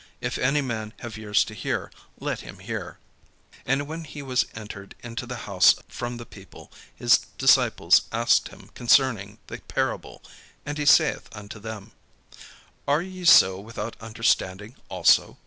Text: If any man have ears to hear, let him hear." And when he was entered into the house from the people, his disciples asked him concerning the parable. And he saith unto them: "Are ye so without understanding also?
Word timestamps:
If 0.19 0.39
any 0.39 0.61
man 0.61 0.93
have 1.01 1.15
ears 1.19 1.43
to 1.43 1.53
hear, 1.53 1.91
let 2.19 2.39
him 2.39 2.57
hear." 2.57 2.97
And 3.67 3.87
when 3.87 4.03
he 4.05 4.23
was 4.23 4.47
entered 4.55 4.95
into 5.03 5.27
the 5.27 5.35
house 5.45 5.75
from 5.89 6.17
the 6.17 6.25
people, 6.25 6.71
his 6.95 7.19
disciples 7.37 8.01
asked 8.11 8.47
him 8.47 8.71
concerning 8.73 9.37
the 9.45 9.59
parable. 9.59 10.23
And 10.65 10.79
he 10.79 10.87
saith 10.87 11.29
unto 11.33 11.59
them: 11.59 11.91
"Are 12.87 13.03
ye 13.03 13.25
so 13.25 13.59
without 13.59 13.95
understanding 14.01 14.73
also? 14.89 15.37